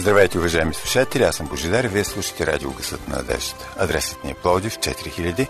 [0.00, 3.74] Здравейте, уважаеми слушатели, аз съм Божидар и вие слушате радио Гъсът на надеждата.
[3.78, 5.46] Адресът ни е Плодив 4000,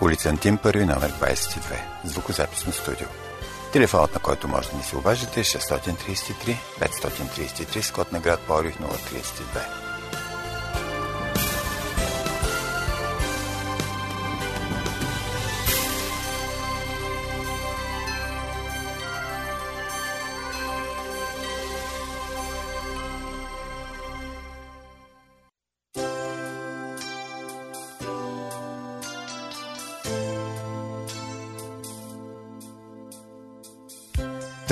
[0.00, 1.58] улица Антим, първи номер 22,
[2.04, 3.06] звукозаписно студио.
[3.72, 8.40] Телефонът, на който може да ни се обажите е 633 533 с код на град
[8.40, 9.89] Плодив 032.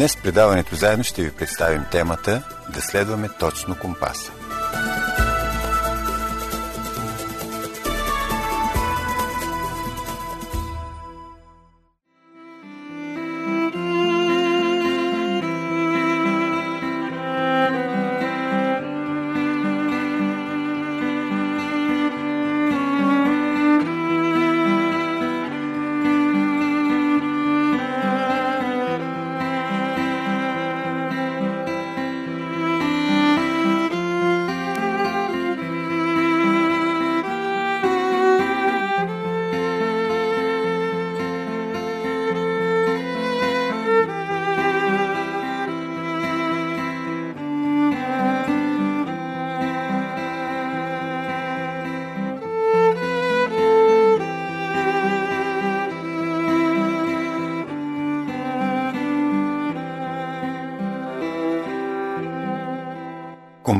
[0.00, 2.42] Днес предаването заедно ще ви представим темата
[2.74, 4.32] да следваме точно компаса.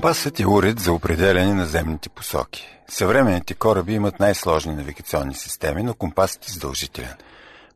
[0.01, 2.69] Компасът е уред за определяне на земните посоки.
[2.89, 7.15] Съвременните кораби имат най-сложни навигационни системи, но компасът е задължителен.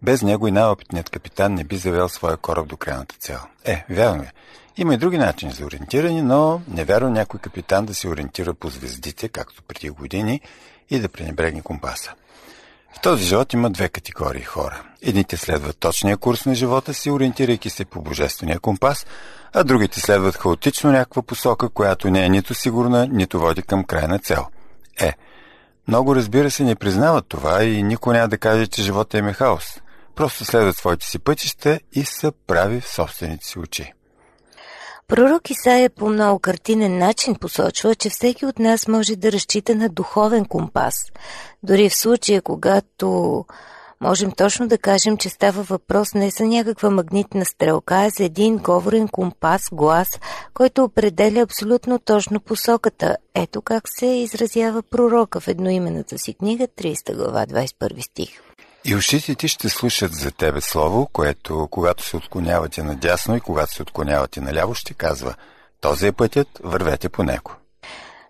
[0.02, 3.38] Без него и най-опитният капитан не би завел своя кораб до крайната цел.
[3.64, 4.32] Е, вярно е.
[4.76, 8.68] Има и други начини за ориентиране, но не вярвам някой капитан да се ориентира по
[8.68, 10.40] звездите, както преди години,
[10.90, 12.12] и да пренебрегне компаса.
[12.96, 14.82] В този живот има две категории хора.
[15.02, 19.06] Едните следват точния курс на живота си, ориентирайки се по божествения компас,
[19.54, 24.18] а другите следват хаотично някаква посока, която не е нито сигурна, нито води към крайна
[24.18, 24.46] цел.
[25.00, 25.12] Е,
[25.88, 29.32] много разбира се не признават това и никой няма да каже, че живота им е
[29.32, 29.80] хаос.
[30.14, 33.92] Просто следват своите си пътища и са прави в собствените си очи.
[35.08, 39.88] Пророк Исаия по много картинен начин посочва, че всеки от нас може да разчита на
[39.88, 40.94] духовен компас.
[41.62, 43.44] Дори в случая, когато
[44.04, 48.56] можем точно да кажем, че става въпрос не за някаква магнитна стрелка, а за един
[48.56, 50.08] говорен компас, глас,
[50.54, 53.16] който определя абсолютно точно посоката.
[53.34, 58.28] Ето как се изразява пророка в едноимената си книга, 30 глава, 21 стих.
[58.84, 63.72] И ушите ти ще слушат за тебе слово, което, когато се отклонявате надясно и когато
[63.72, 65.34] се отклонявате наляво, ще казва
[65.80, 67.52] «Този е пътят, вървете по него».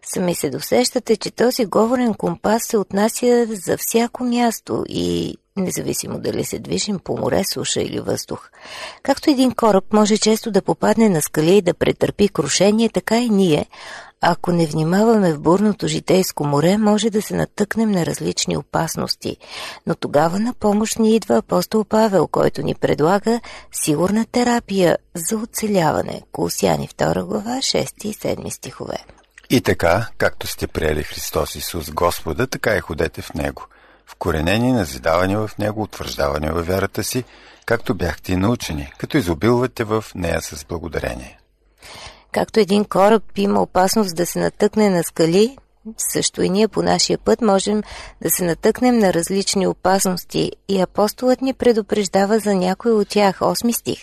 [0.06, 6.44] Сами се досещате, че този говорен компас се отнася за всяко място и независимо дали
[6.44, 8.50] се движим по море, суша или въздух.
[9.02, 13.30] Както един кораб може често да попадне на скали и да претърпи крушение, така и
[13.30, 13.66] ние,
[14.20, 19.36] ако не внимаваме в бурното житейско море, може да се натъкнем на различни опасности.
[19.86, 23.40] Но тогава на помощ ни идва апостол Павел, който ни предлага
[23.72, 26.22] сигурна терапия за оцеляване.
[26.32, 28.98] Колосяни 2 глава 6 и 7 стихове.
[29.50, 33.66] И така, както сте приели Христос Исус Господа, така и ходете в Него.
[34.06, 37.24] Вкоренени, назидавани в Него, утвърждавани във вярата си,
[37.66, 41.38] както бяхте и научени, като изобилвате в нея с благодарение.
[42.32, 45.56] Както един кораб има опасност да се натъкне на скали,
[45.98, 47.82] също и ние по нашия път можем
[48.22, 53.38] да се натъкнем на различни опасности и апостолът ни предупреждава за някой от тях.
[53.40, 53.98] Осми стих.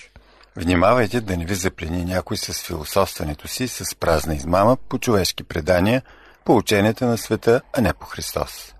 [0.55, 6.01] Внимавайте да не ви заплени някой с философстването си, с празна измама, по човешки предания,
[6.45, 8.73] по ученията на света, а не по Христос.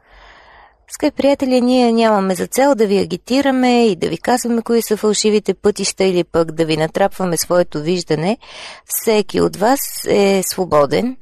[0.94, 4.98] Скъпи приятели, ние нямаме за цел да ви агитираме и да ви казваме кои са
[4.98, 8.38] фалшивите пътища или пък да ви натрапваме своето виждане.
[8.86, 11.18] Всеки от вас е свободен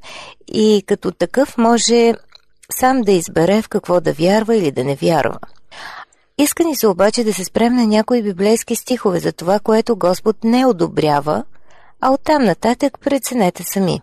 [0.48, 2.14] и като такъв може
[2.72, 5.38] сам да избере в какво да вярва или да не вярва.
[6.38, 10.44] Иска ни се обаче да се спрем на някои библейски стихове за това, което Господ
[10.44, 11.44] не одобрява,
[12.00, 14.00] а оттам нататък преценете сами.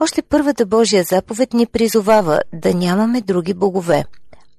[0.00, 4.04] Още първата Божия заповед ни призовава да нямаме други богове,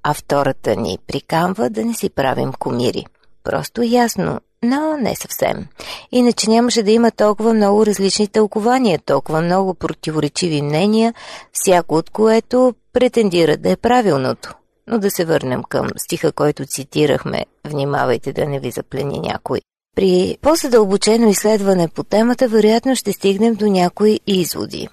[0.03, 3.05] а втората ни прикамва да не си правим комири.
[3.43, 5.67] Просто ясно, но не съвсем.
[6.11, 11.13] Иначе нямаше да има толкова много различни тълкования, толкова много противоречиви мнения,
[11.53, 14.53] всяко от което претендира да е правилното.
[14.87, 17.45] Но да се върнем към стиха, който цитирахме.
[17.65, 19.59] Внимавайте да не ви заплени някой.
[19.95, 24.87] При по-задълбочено изследване по темата, вероятно ще стигнем до някои изводи.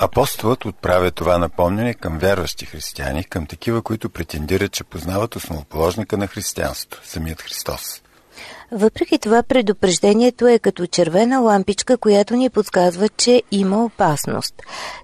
[0.00, 6.26] Апостолът отправя това напомняне към вярващи християни, към такива, които претендират, че познават основоположника на
[6.26, 8.02] християнството, самият Христос.
[8.72, 14.54] Въпреки това предупреждението е като червена лампичка, която ни подсказва, че има опасност.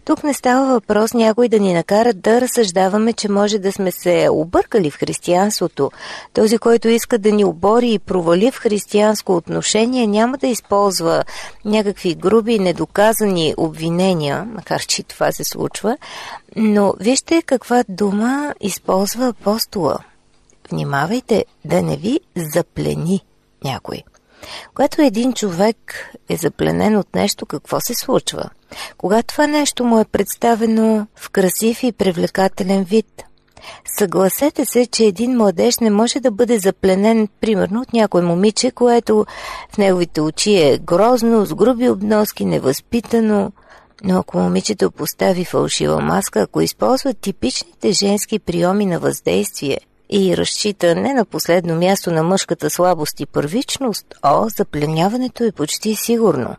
[0.04, 4.28] Тук не става въпрос някой да ни накарат да разсъждаваме, че може да сме се
[4.30, 5.90] объркали в християнството.
[6.32, 11.24] Този, който иска да ни обори и провали в християнско отношение, няма да използва
[11.64, 15.96] някакви груби, недоказани обвинения, макар че това се случва,
[16.56, 19.98] но вижте каква дума използва апостола.
[20.70, 23.20] Внимавайте да не ви заплени
[23.64, 24.02] някой.
[24.74, 25.76] Когато един човек
[26.28, 28.50] е запленен от нещо, какво се случва?
[28.98, 33.22] Когато това нещо му е представено в красив и привлекателен вид.
[33.98, 39.26] Съгласете се, че един младеж не може да бъде запленен, примерно, от някой момиче, което
[39.70, 43.52] в неговите очи е грозно, с груби обноски, невъзпитано.
[44.04, 49.78] Но ако момичето постави фалшива маска, ако използва типичните женски приеми на въздействие–
[50.10, 55.94] и разчита не на последно място на мъжката слабост и първичност, о, запленяването е почти
[55.94, 56.56] сигурно.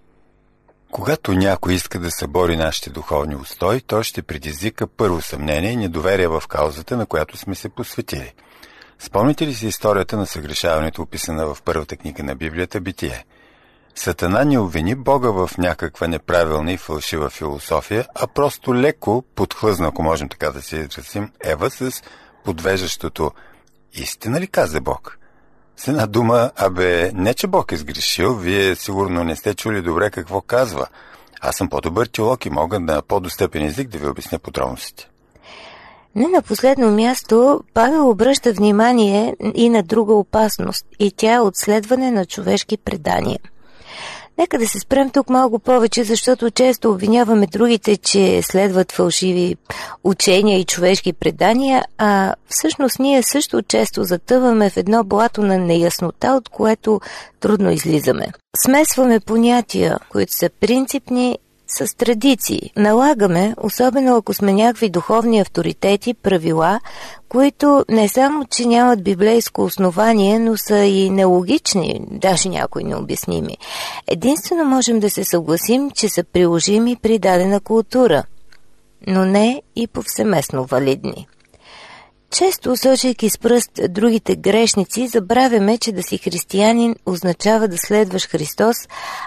[0.92, 6.28] Когато някой иска да събори нашите духовни устои, той ще предизвика първо съмнение и недоверие
[6.28, 8.34] в каузата, на която сме се посветили.
[9.00, 13.26] Спомните ли си историята на съгрешаването, описана в първата книга на Библията Битие?
[13.96, 20.04] Сатана не обвини Бога в някаква неправилна и фалшива философия, а просто леко подхлъзна, ако
[20.04, 22.04] можем така да се изразим, Ева с
[22.46, 23.32] подвеждащото
[23.94, 25.20] «Истина ли каза Бог?»
[25.78, 30.12] С една дума, абе, не че Бог е сгрешил, вие сигурно не сте чули добре
[30.12, 30.88] какво казва.
[31.42, 35.10] Аз съм по-добър теолог и мога на по-достъпен език да ви обясня подробностите.
[36.16, 42.12] Не на последно място, Павел обръща внимание и на друга опасност, и тя е отследване
[42.12, 43.40] на човешки предания–
[44.38, 49.56] Нека да се спрем тук малко повече, защото често обвиняваме другите, че следват фалшиви
[50.04, 56.28] учения и човешки предания, а всъщност ние също често затъваме в едно блато на неяснота,
[56.28, 57.02] от което
[57.40, 58.28] трудно излизаме.
[58.58, 61.38] Смесваме понятия, които са принципни
[61.75, 62.72] с традиции.
[62.75, 66.80] Налагаме, особено ако сме някакви духовни авторитети, правила,
[67.30, 73.57] които не само, че нямат библейско основание, но са и нелогични, даже някои необясними.
[74.07, 78.24] Единствено можем да се съгласим, че са приложими при дадена култура,
[79.07, 81.27] но не и повсеместно валидни.
[82.31, 88.75] Често, сочейки с пръст другите грешници, забравяме, че да си християнин означава да следваш Христос,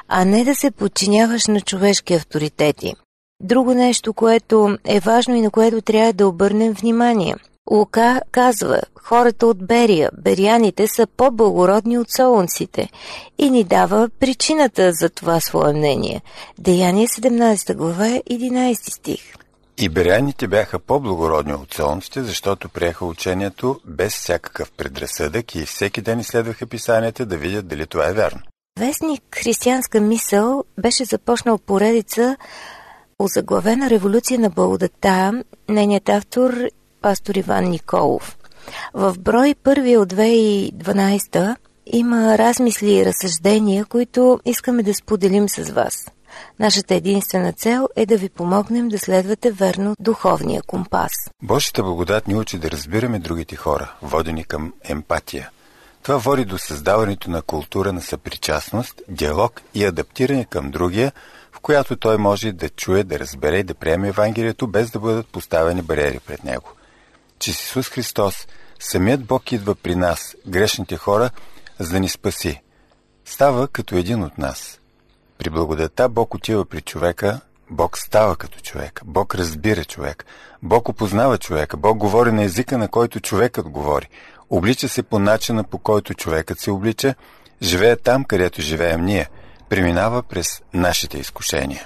[0.09, 2.95] а не да се подчиняваш на човешки авторитети.
[3.41, 7.35] Друго нещо, което е важно и на което трябва да обърнем внимание.
[7.71, 12.89] Лука казва, хората от Берия, беряните са по-благородни от солунците
[13.39, 16.23] и ни дава причината за това свое мнение.
[16.59, 19.35] Деяние 17 глава 11 стих.
[19.81, 26.67] Иберяните бяха по-благородни от солнците, защото приеха учението без всякакъв предразсъдък и всеки ден изследваха
[26.67, 28.41] писанията да видят дали това е вярно.
[28.79, 32.37] Вестник Християнска мисъл беше започнал поредица
[33.19, 36.55] озаглавена революция на благодата, нейният автор
[37.03, 38.39] пастор Иван Николов.
[38.95, 41.57] В брой първи от 2012
[41.87, 46.11] има размисли и разсъждения, които искаме да споделим с вас–
[46.59, 51.13] Нашата единствена цел е да ви помогнем да следвате верно духовния компас.
[51.43, 55.51] Божията благодат ни учи да разбираме другите хора, водени към емпатия.
[56.03, 61.13] Това води до създаването на култура на съпричастност, диалог и адаптиране към другия,
[61.53, 65.27] в която той може да чуе, да разбере и да приеме Евангелието, без да бъдат
[65.27, 66.73] поставени бариери пред него.
[67.39, 68.47] Че с Исус Христос,
[68.81, 71.31] самият Бог идва при нас, грешните хора,
[71.79, 72.63] за да ни спаси.
[73.25, 74.78] Става като един от нас–
[75.39, 77.41] при благодата Бог отива при човека,
[77.71, 80.25] Бог става като човек, Бог разбира човек,
[80.63, 84.09] Бог опознава човека, Бог говори на езика, на който човекът говори,
[84.51, 87.15] облича се по начина, по който човекът се облича,
[87.63, 89.29] живее там, където живеем ние,
[89.69, 91.83] преминава през нашите изкушения.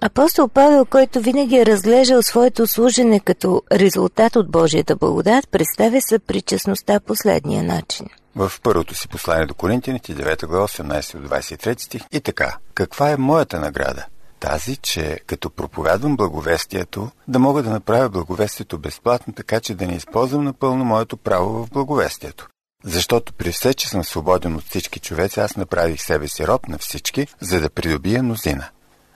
[0.00, 7.00] Апостол Павел, който винаги е разглеждал своето служене като резултат от Божията благодат, представя съпричастността
[7.00, 8.06] последния начин.
[8.36, 12.02] В първото си послание до Коринтияните, 9 глава, 18 до 23 стих.
[12.12, 14.06] И така, каква е моята награда?
[14.40, 19.94] Тази, че като проповядвам благовестието, да мога да направя благовестието безплатно, така че да не
[19.94, 22.48] използвам напълно моето право в благовестието.
[22.84, 26.78] Защото при все, че съм свободен от всички човеци, аз направих себе си роб на
[26.78, 28.68] всички, за да придобия мнозина.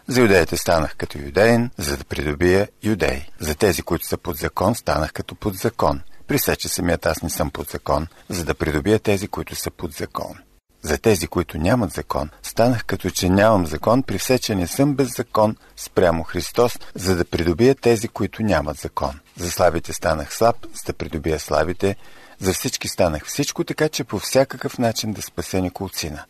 [0.07, 3.31] За юдеите станах като юдеин, за да придобия юдеи.
[3.40, 6.00] За тези, които са под закон, станах като под закон.
[6.33, 9.71] При все, че самият аз не съм под закон, за да придобия тези, които са
[9.71, 10.35] под закон.
[10.83, 14.95] За тези, които нямат закон, станах като че нямам закон, при все, че не съм
[14.95, 19.21] без закон спрямо Христос, за да придобия тези, които нямат закон.
[19.37, 21.97] За слабите станах слаб, за да придобия слабите,
[22.41, 26.25] за всички станах всичко, така че по всякакъв начин да спася Николцина.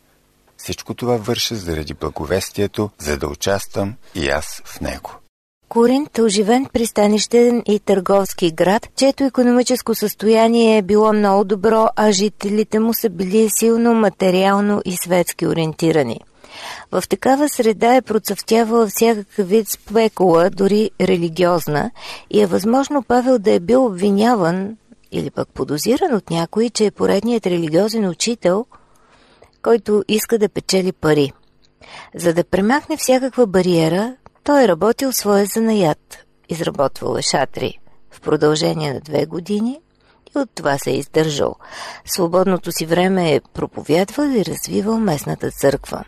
[0.57, 5.22] Всичко това върша заради благовестието, за да участвам и аз в него.
[5.69, 12.79] Коринт оживен пристанищен и търговски град, чието економическо състояние е било много добро, а жителите
[12.79, 16.19] му са били силно материално и светски ориентирани.
[16.91, 21.91] В такава среда е процъфтявала всякакъв вид спекула, дори религиозна,
[22.29, 24.77] и е възможно Павел да е бил обвиняван
[25.11, 28.65] или пък подозиран от някой, че е поредният религиозен учител,
[29.61, 31.31] който иска да печели пари.
[32.15, 37.79] За да премахне всякаква бариера, той е работил своя занаят, изработвал е шатри
[38.11, 39.79] в продължение на две години
[40.35, 41.55] и от това се е издържал.
[42.05, 46.03] Свободното си време е проповядвал и развивал местната църква.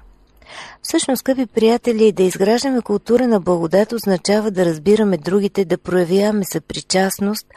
[0.82, 7.48] Всъщност, скъпи приятели, да изграждаме култура на благодат означава да разбираме другите, да проявяваме съпричастност,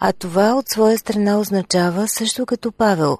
[0.00, 3.18] а това от своя страна означава, също като Павел,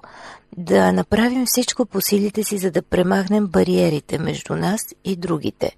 [0.57, 5.71] да направим всичко по силите си, за да премахнем бариерите между нас и другите.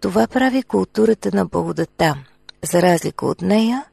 [0.00, 2.14] Това прави културата на благодата.
[2.72, 3.84] За разлика от нея,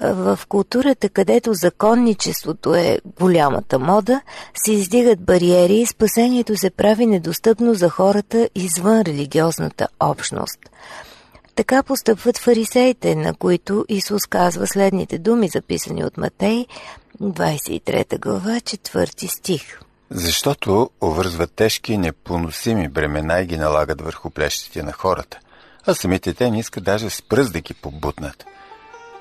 [0.00, 4.20] в културата, където законничеството е голямата мода,
[4.54, 10.58] се издигат бариери и спасението се прави недостъпно за хората извън религиозната общност.
[11.54, 16.66] Така постъпват фарисеите, на които Исус казва следните думи, записани от Матей,
[17.22, 19.80] 23 глава, 4 стих.
[20.10, 25.38] Защото овързват тежки непоносими бремена и ги налагат върху плещите на хората,
[25.86, 28.44] а самите те не искат даже с пръст да ги побутнат.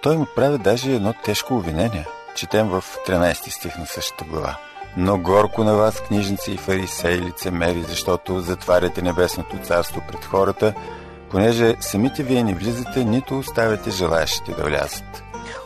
[0.01, 2.05] Той му прави даже едно тежко обвинение.
[2.35, 4.57] Четем в 13 стих на същата глава.
[4.97, 10.73] Но горко на вас, книжници и фарисеи, лицемери, защото затваряте небесното царство пред хората,
[11.31, 15.24] понеже самите вие не влизате, нито оставяте желаящите да влязат.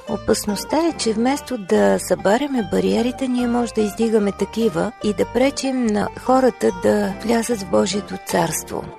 [0.09, 5.85] Опасността е, че вместо да събаряме бариерите, ние може да издигаме такива и да пречим
[5.85, 8.98] на хората да влязат в Божието царство.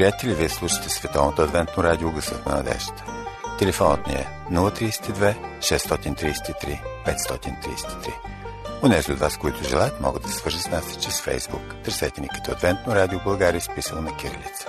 [0.00, 3.04] Приятели, вие слушате Световното адвентно радио Гъсът на надеждата.
[3.58, 8.12] Телефонът ни е 032 633 533.
[8.82, 11.74] Унези от вас, които желаят, могат да свържат с нас чрез Фейсбук.
[11.84, 14.66] Търсете ни като Адвентно радио България, изписано на кирилица.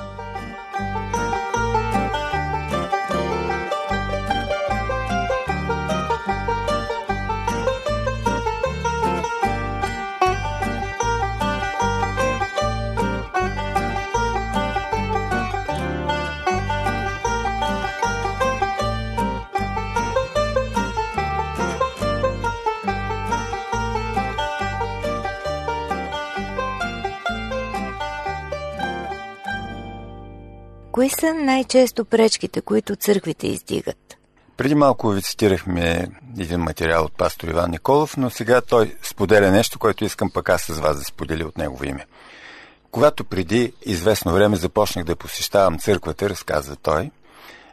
[31.21, 34.17] Са най-често пречките, които църквите издигат?
[34.57, 36.07] Преди малко ви цитирахме
[36.39, 40.61] един материал от пастор Иван Николов, но сега той споделя нещо, което искам пък аз
[40.61, 42.05] с вас да споделя от негово име.
[42.91, 47.11] Когато преди известно време започнах да посещавам църквата, разказва той,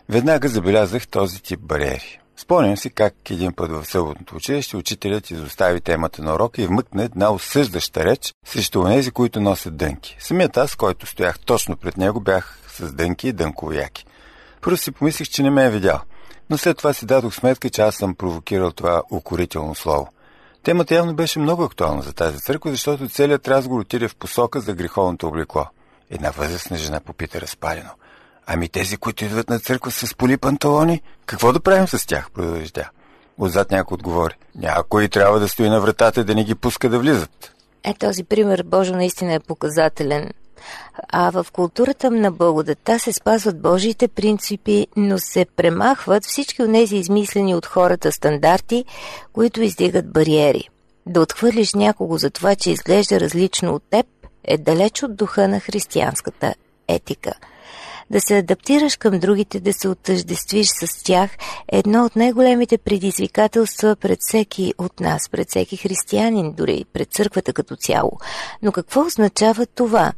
[0.09, 2.21] веднага забелязах този тип бариери.
[2.49, 7.05] Спомням си как един път в съботното училище учителят изостави темата на урока и вмъкна
[7.05, 10.17] една осъждаща реч срещу онези, които носят дънки.
[10.21, 14.07] Самият аз, който стоях точно пред него, бях с дънки и дънковяки.
[14.61, 16.01] Първо си помислих, че не ме е видял,
[16.51, 20.09] но след това си дадох сметка, че аз съм провокирал това укорително слово.
[20.63, 24.75] Темата явно беше много актуална за тази църква, защото целият разговор отиде в посока за
[24.75, 25.67] греховното облекло.
[26.11, 27.91] Една възрастна жена попита разпалено.
[28.51, 32.73] Ами тези, които идват на църква с поли панталони, какво да правим с тях, продължи
[32.73, 32.91] тя.
[33.39, 34.35] Отзад някой отговори.
[34.55, 37.53] Някой трябва да стои на вратата и да не ги пуска да влизат.
[37.85, 40.31] Е, този пример, Божо, наистина е показателен.
[41.09, 46.97] А в културата на благодата се спазват Божиите принципи, но се премахват всички от тези
[46.97, 48.85] измислени от хората стандарти,
[49.33, 50.69] които издигат бариери.
[51.07, 54.07] Да отхвърлиш някого за това, че изглежда различно от теб,
[54.45, 56.55] е далеч от духа на християнската
[56.89, 57.33] етика–
[58.11, 61.31] да се адаптираш към другите, да се отъждествиш с тях
[61.73, 67.53] е едно от най-големите предизвикателства пред всеки от нас, пред всеки християнин, дори пред църквата
[67.53, 68.13] като цяло.
[68.63, 70.13] Но какво означава това?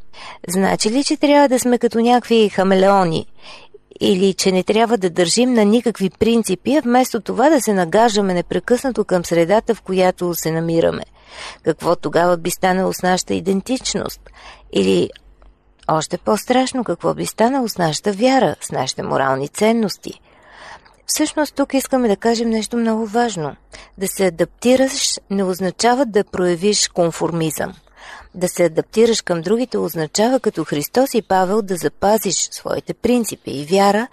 [0.49, 3.27] Значи ли, че трябва да сме като някакви хамелеони?
[4.01, 8.35] Или че не трябва да държим на никакви принципи, а вместо това да се нагажаме
[8.35, 11.03] непрекъснато към средата, в която се намираме?
[11.63, 14.21] Какво тогава би станало с нашата идентичност?
[14.73, 15.11] Или
[15.91, 20.21] още по-страшно какво би станало с нашата вяра, с нашите морални ценности.
[21.07, 23.57] Всъщност тук искаме да кажем нещо много важно.
[23.99, 27.75] Да се адаптираш не означава да проявиш конформизъм.
[28.35, 33.65] Да се адаптираш към другите означава като Христос и Павел да запазиш своите принципи и
[33.65, 34.09] вяра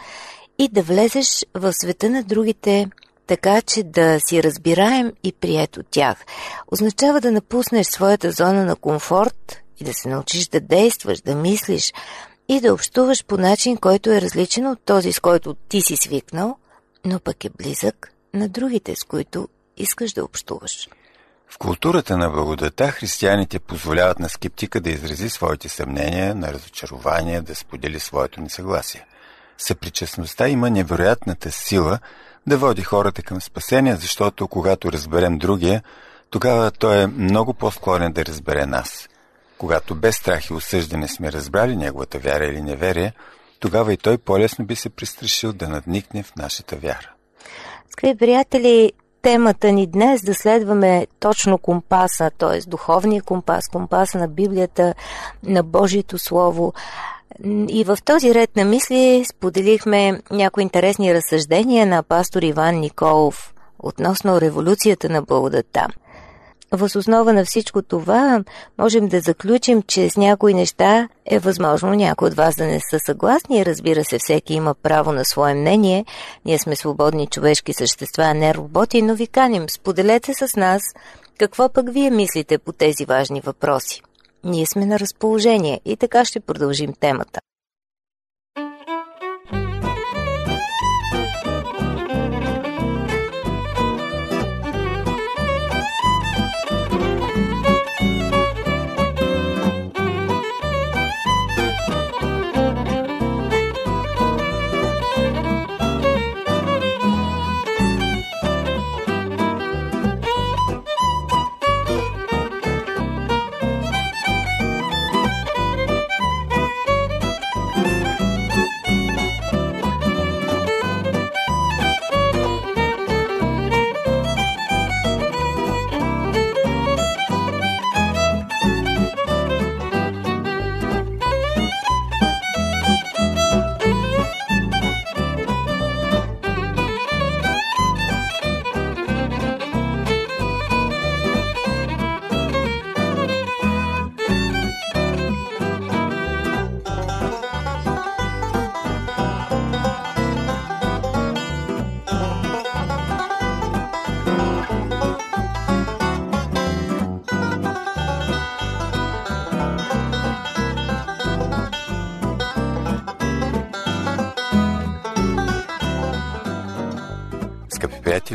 [0.60, 2.90] и да влезеш в света на другите
[3.28, 6.18] така, че да си разбираем и прият от тях.
[6.72, 11.94] Означава да напуснеш своята зона на комфорт и да се научиш да действаш, да мислиш
[12.50, 16.58] и да общуваш по начин, който е различен от този, с който ти си свикнал,
[17.06, 20.90] но пък е близък на другите, с които искаш да общуваш.
[21.50, 27.56] В културата на благодата християните позволяват на скептика да изрази своите съмнения, на разочарование, да
[27.56, 29.06] сподели своето несъгласие.
[29.58, 32.00] Съпричастността има невероятната сила
[32.48, 35.84] да води хората към спасение, защото когато разберем другия,
[36.30, 39.10] тогава той е много по-склонен да разбере нас–
[39.58, 43.14] когато без страх и осъждане сме разбрали неговата вяра или неверие,
[43.60, 47.12] тогава и той по-лесно би се пристрашил да надникне в нашата вяра.
[47.90, 52.70] Скъпи приятели, темата ни днес да следваме точно компаса, т.е.
[52.70, 54.94] духовния компас, компаса на Библията,
[55.44, 56.74] на Божието Слово.
[57.70, 64.42] И в този ред на мисли споделихме някои интересни разсъждения на пастор Иван Николов относно
[64.42, 65.88] революцията на благодата–
[66.72, 68.44] Въз основа на всичко това
[68.78, 73.00] можем да заключим, че с някои неща е възможно някои от вас да не са
[73.00, 73.66] съгласни.
[73.66, 76.06] Разбира се, всеки има право на свое мнение.
[76.46, 80.82] Ние сме свободни човешки същества, а не роботи, но ви каним, споделете с нас
[81.40, 84.02] какво пък вие мислите по тези важни въпроси.
[84.44, 87.40] Ние сме на разположение и така ще продължим темата.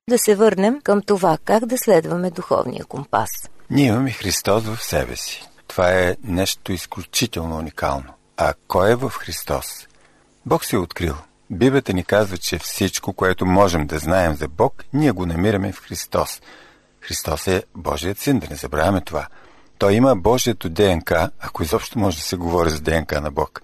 [0.08, 3.30] да се върнем към това как да следваме духовния компас.
[3.70, 5.48] Ние имаме Христос в себе си.
[5.66, 8.14] Това е нещо изключително уникално.
[8.36, 9.66] А кой е в Христос?
[10.46, 11.14] Бог се е открил.
[11.50, 15.80] Библията ни казва, че всичко, което можем да знаем за Бог, ние го намираме в
[15.80, 16.40] Христос.
[17.00, 19.26] Христос е Божият син, да не забравяме това.
[19.78, 23.62] Той има Божието ДНК, ако изобщо може да се говори за ДНК на Бог.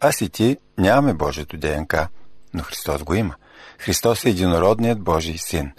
[0.00, 2.08] Аз и ти нямаме Божието ДНК,
[2.54, 3.34] но Христос го има.
[3.78, 5.72] Христос е единородният Божий син.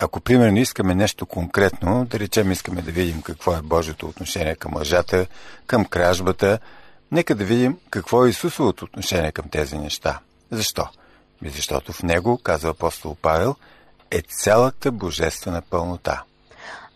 [0.00, 4.76] Ако, примерно, искаме нещо конкретно, да речем искаме да видим какво е Божието отношение към
[4.76, 5.26] лъжата,
[5.66, 6.58] към кражбата,
[7.12, 10.18] нека да видим какво е Исусовото отношение към тези неща.
[10.50, 10.86] Защо?
[11.44, 13.54] Защото в него, казва апостол Павел,
[14.10, 16.22] е цялата божествена пълнота.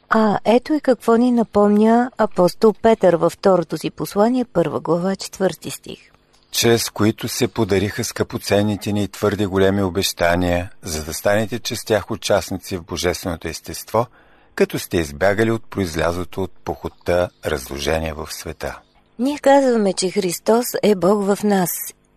[0.09, 5.71] А ето и какво ни напомня апостол Петър във второто си послание, първа глава, четвърти
[5.71, 6.12] стих.
[6.53, 12.77] Чрез които се подариха скъпоценните ни твърде големи обещания, за да станете чрез тях участници
[12.77, 14.07] в божественото естество,
[14.55, 18.79] като сте избягали от произлязото от похота разложение в света.
[19.19, 21.71] Ние казваме, че Христос е Бог в нас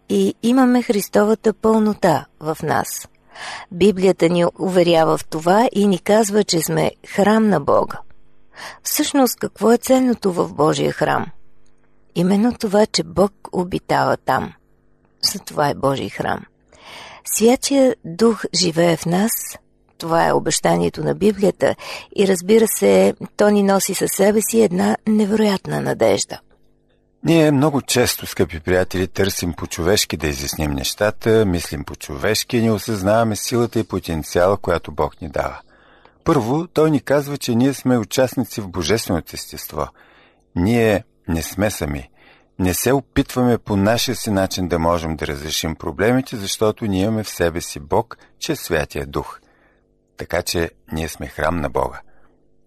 [0.09, 3.07] и имаме Христовата пълнота в нас.
[3.71, 7.97] Библията ни уверява в това и ни казва, че сме храм на Бога.
[8.83, 11.25] Всъщност, какво е ценното в Божия храм?
[12.15, 14.53] Именно това, че Бог обитава там.
[15.33, 16.39] За това е Божий храм.
[17.25, 19.31] Святия Дух живее в нас.
[19.97, 21.75] Това е обещанието на Библията
[22.15, 26.39] и разбира се, то ни носи със себе си една невероятна надежда.
[27.23, 33.35] Ние много често, скъпи приятели, търсим по-човешки да изясним нещата, мислим по-човешки и не осъзнаваме
[33.35, 35.59] силата и потенциала, която Бог ни дава.
[36.23, 39.87] Първо, Той ни казва, че ние сме участници в Божественото естество.
[40.55, 42.09] Ние не сме сами.
[42.59, 47.23] Не се опитваме по нашия си начин да можем да разрешим проблемите, защото ние имаме
[47.23, 49.39] в себе си Бог, че е Святия Дух.
[50.17, 52.01] Така че ние сме храм на Бога.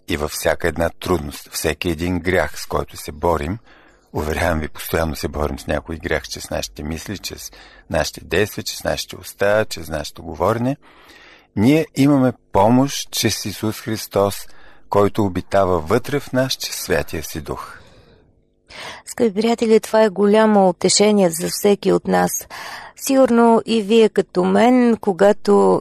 [0.08, 3.58] И във всяка една трудност, всеки един грях, с който се борим–
[4.12, 7.52] Уверявам ви, постоянно се борим с някой грях, че с нашите мисли, чрез
[7.90, 10.76] нашите действия, чрез нашите уста, чрез нашето говорене.
[11.56, 14.46] Ние имаме помощ чрез Исус Христос,
[14.88, 17.77] който обитава вътре в нас, чрез Святия си Дух.
[19.06, 22.30] Скъпи приятели, това е голямо утешение за всеки от нас.
[22.96, 25.80] Сигурно и вие като мен, когато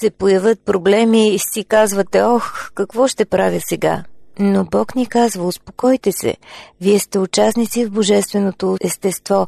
[0.00, 4.04] се появят проблеми, си казвате, ох, какво ще правя сега?
[4.38, 6.36] Но Бог ни казва, успокойте се,
[6.80, 9.46] вие сте участници в Божественото естество.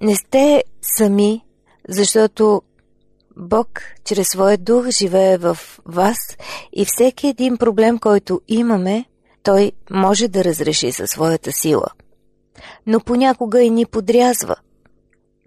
[0.00, 1.44] Не сте сами,
[1.88, 2.62] защото
[3.36, 3.68] Бог
[4.04, 6.18] чрез своя дух живее в вас
[6.72, 9.04] и всеки един проблем, който имаме,
[9.42, 11.86] той може да разреши със своята сила.
[12.86, 14.56] Но понякога и ни подрязва,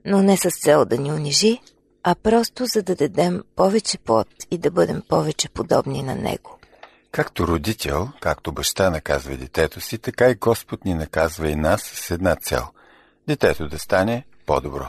[0.06, 1.60] но не с цел да ни унижи,
[2.04, 6.58] а просто за да дадем повече плод и да бъдем повече подобни на Него.
[7.12, 12.12] Както родител, както баща наказва детето си, така и Господ ни наказва и нас с
[12.12, 12.64] една цел–
[13.28, 14.88] детето да стане по-добро.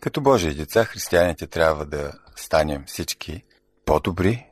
[0.00, 3.42] Като Божии деца, християните трябва да станем всички
[3.84, 4.46] по-добри,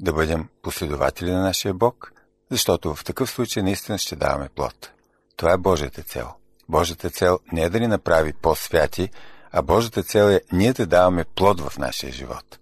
[0.00, 2.12] да бъдем последователи на нашия Бог,
[2.50, 4.90] защото в такъв случай наистина ще даваме плод.
[5.40, 6.28] Това е Божията цел.
[6.68, 9.08] Божията цел не е да ни направи по-святи,
[9.52, 12.58] а Божията цел е ние да даваме плод в нашия живот.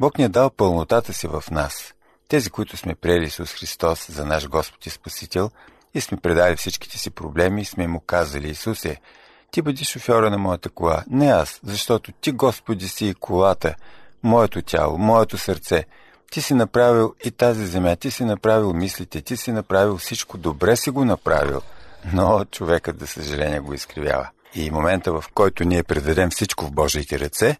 [0.00, 1.94] Бог ни е дал пълнотата си в нас–
[2.28, 5.50] тези, които сме приели Исус Христос за наш Господ и Спасител
[5.94, 8.96] и сме предали всичките си проблеми и сме му казали Исусе,
[9.50, 13.74] ти бъди шофьора на моята кола, не аз, защото ти, Господи, си и колата,
[14.22, 15.84] моето тяло, моето сърце.
[16.30, 20.76] Ти си направил и тази земя, ти си направил мислите, ти си направил всичко, добре
[20.76, 21.62] си го направил,
[22.12, 24.28] но човекът, за съжаление, го изкривява.
[24.54, 27.56] И момента, в който ние предадем всичко в Божиите ръце,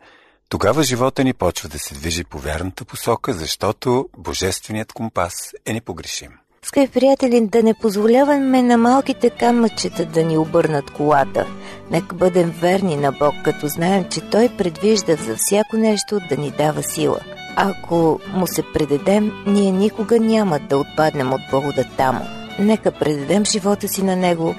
[0.48, 5.34] тогава живота ни почва да се движи по вярната посока, защото Божественият компас
[5.66, 6.30] е непогрешим.
[6.62, 11.46] Скъпи приятели, да не позволяваме на малките камъчета да ни обърнат колата.
[11.90, 16.50] Нека бъдем верни на Бог, като знаем, че Той предвижда за всяко нещо да ни
[16.50, 17.20] дава сила.
[17.56, 22.37] Ако му се предадем, ние никога няма да отпаднем от благодата му.
[22.58, 24.54] Нека предадем живота си на Него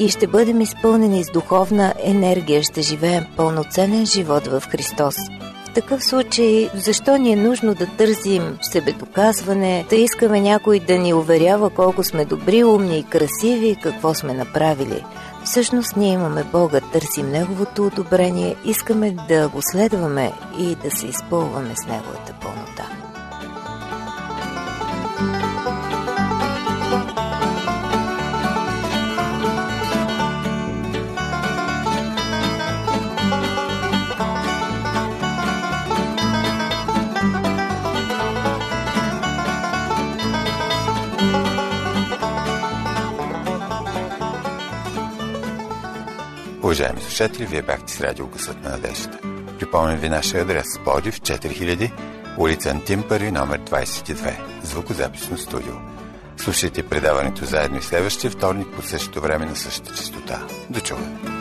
[0.00, 5.14] и ще бъдем изпълнени с духовна енергия, ще живеем пълноценен живот в Христос.
[5.70, 11.14] В такъв случай, защо ни е нужно да търсим себедоказване, да искаме някой да ни
[11.14, 15.04] уверява колко сме добри, умни и красиви, какво сме направили?
[15.44, 21.74] Всъщност ние имаме Бога, търсим Неговото одобрение, искаме да го следваме и да се изпълваме
[21.76, 23.09] с Неговата пълнота.
[46.80, 49.18] Уважаеми слушатели, вие бяхте с радио Гъсът на надеждата.
[49.58, 51.90] Припомням ви нашия адрес Бодив 4000,
[52.38, 55.72] улица Антим първи, номер 22, звукозаписно студио.
[56.36, 60.46] Слушайте предаването заедно и следващия вторник по същото време на същата частота.
[60.70, 61.39] До чуване!